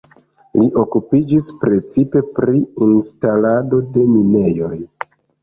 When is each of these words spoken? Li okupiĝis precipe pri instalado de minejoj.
Li 0.59 0.63
okupiĝis 0.83 1.49
precipe 1.63 2.23
pri 2.39 2.57
instalado 2.87 3.83
de 3.93 4.09
minejoj. 4.17 4.75